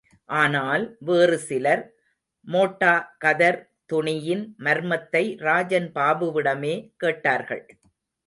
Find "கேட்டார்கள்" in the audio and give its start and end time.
6.97-7.63